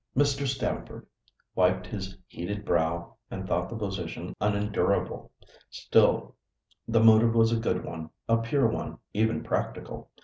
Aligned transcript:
Mr. 0.17 0.47
Stamford 0.47 1.05
wiped 1.53 1.85
his 1.85 2.17
heated 2.25 2.65
brow 2.65 3.17
and 3.29 3.47
thought 3.47 3.69
the 3.69 3.75
position 3.77 4.35
unendurable. 4.41 5.31
Still, 5.69 6.35
the 6.87 6.99
motive 7.03 7.35
was 7.35 7.51
a 7.51 7.59
good 7.61 7.85
one, 7.85 8.09
a 8.27 8.37
pure 8.37 8.65
one, 8.67 8.97
even 9.13 9.43
practical. 9.43 10.09